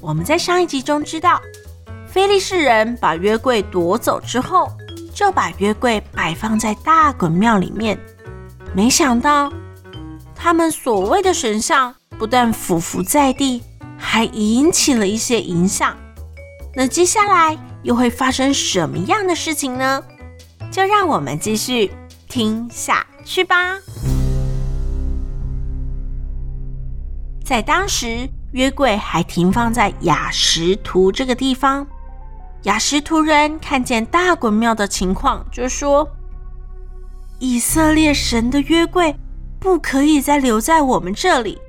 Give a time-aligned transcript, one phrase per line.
[0.00, 1.40] 我们在上一集中知道，
[2.06, 4.70] 菲利士人把约柜夺走之后，
[5.14, 7.98] 就把约柜摆放在大衮庙里面。
[8.74, 9.52] 没想到，
[10.34, 13.62] 他们所谓的神像不但俯伏在地，
[13.96, 15.96] 还引起了一些影响。
[16.74, 20.02] 那接下来又会发生什么样的事情呢？
[20.70, 21.92] 就让我们继续
[22.28, 23.78] 听下去吧。
[27.44, 31.86] 在当时，约柜还停放在雅什图这个地方。
[32.62, 36.08] 雅什图人看见大衮庙的情况，就说
[37.38, 39.14] ：“以色列神的约柜
[39.60, 41.60] 不可以再留在我们这里，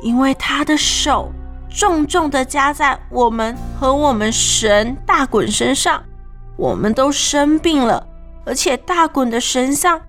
[0.00, 1.32] 因为他的手
[1.68, 6.04] 重重的加在我们和我们神大衮身上，
[6.56, 8.06] 我们都生病了，
[8.46, 10.00] 而且大衮的神像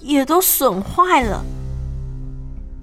[0.00, 1.42] 也都损坏了。”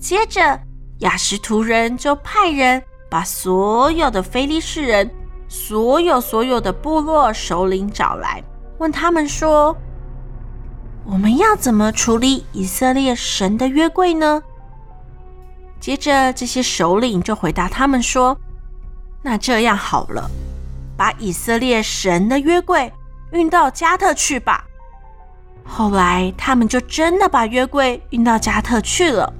[0.02, 0.60] 接着。
[1.00, 5.10] 亚什图人就派人把所有的非利士人、
[5.48, 8.44] 所有所有的部落首领找来，
[8.80, 9.78] 问他们说
[11.06, 14.42] ：“我们要怎么处理以色列神的约柜呢？”
[15.80, 18.36] 接着，这些首领就回答他们说
[19.22, 20.30] ：“那这样好了，
[20.98, 22.92] 把以色列神的约柜
[23.32, 24.66] 运到加特去吧。”
[25.64, 29.32] 后来，他们就真的把约柜运到加特去了。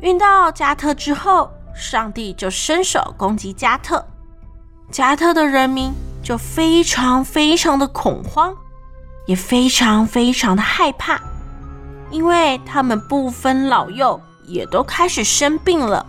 [0.00, 4.04] 运到加特之后，上帝就伸手攻击加特，
[4.90, 8.54] 加特的人民就非常非常的恐慌，
[9.26, 11.20] 也非常非常的害怕，
[12.10, 16.06] 因为他们不分老幼，也都开始生病了。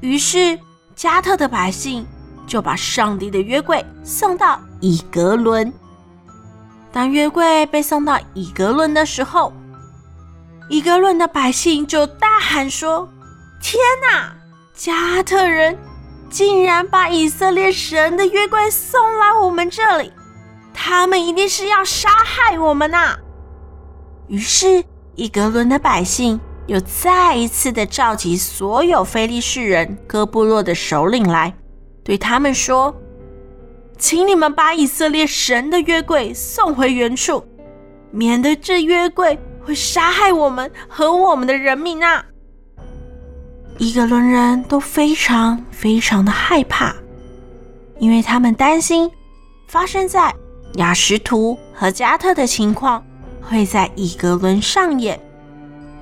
[0.00, 0.58] 于是
[0.94, 2.06] 加特的百姓
[2.46, 5.72] 就把上帝的约柜送到以格伦。
[6.92, 9.50] 当约柜被送到以格伦的时候，
[10.72, 13.06] 以格伦的百姓就大喊说
[13.60, 13.78] ：“天
[14.10, 14.34] 哪！
[14.74, 15.76] 迦特人
[16.30, 20.10] 竟然把以色列神的约柜送来我们这里，
[20.72, 23.18] 他们一定是要杀害我们呐！”
[24.28, 24.82] 于是，
[25.14, 31.54] 以格伦的百姓又再一次的召集所有非利士人各部落的首领来，
[32.02, 32.96] 对他们说
[33.98, 37.44] ：“请你们把以色列神的约柜送回原处，
[38.10, 42.24] 免得这约柜。”会杀害我们和我们的人民啊！
[43.78, 46.94] 伊格伦人都非常非常的害怕，
[47.98, 49.10] 因为他们担心
[49.68, 50.34] 发生在
[50.74, 53.04] 雅实图和加特的情况
[53.40, 55.18] 会在伊格伦上演。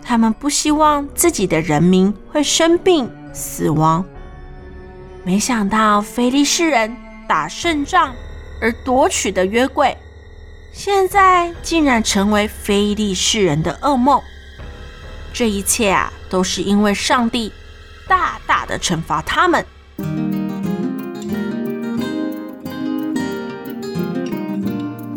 [0.03, 4.05] 他们不希望自己的人民会生病死亡。
[5.23, 6.97] 没想到菲利士人
[7.29, 8.13] 打胜仗
[8.61, 9.97] 而夺取的约柜。
[10.73, 14.21] 现在竟然成为非利士人的噩梦，
[15.33, 17.53] 这一切啊，都是因为上帝
[18.09, 19.65] 大大的惩罚他们。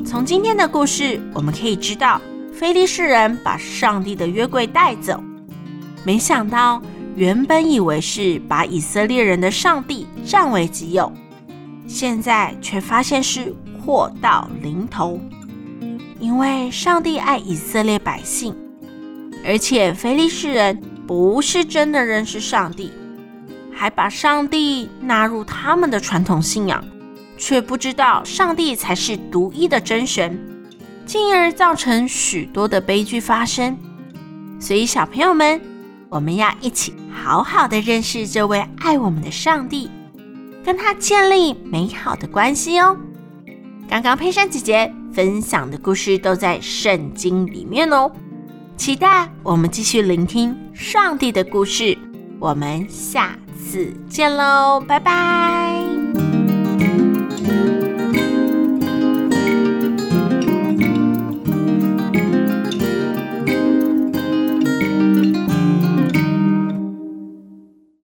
[0.06, 2.20] 从今天的故事，我们可以知道，
[2.54, 5.24] 非利士人把上帝的约柜带走，
[6.04, 6.82] 没想到
[7.16, 11.12] 原本以为是把以色列人的上帝占为己有，
[11.88, 15.20] 现在却发现是祸到临头。
[16.24, 18.56] 因为上帝爱以色列百姓，
[19.46, 22.94] 而且非利士人不是真的认识上帝，
[23.74, 26.82] 还把上帝纳入他们的传统信仰，
[27.38, 30.40] 却不知道上帝才是独一的真神，
[31.06, 33.78] 进而造成许多的悲剧发生。
[34.62, 35.60] 所以，小朋友们，
[36.08, 39.92] 我们要一起好好的认识这位爱我们的上帝，
[40.64, 42.96] 跟他建立美好的关系哦。
[43.90, 44.90] 刚刚佩珊姐姐。
[45.14, 48.12] 分享的故事都在圣经里面哦，
[48.76, 51.98] 期待我们继续聆听上帝的故事。
[52.40, 55.83] 我们下次见喽，拜拜。